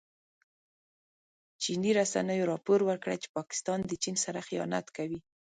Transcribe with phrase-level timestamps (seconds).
[1.61, 5.19] چیني رسنیو راپور ورکړی چې پاکستان د چین سره خيانت کوي.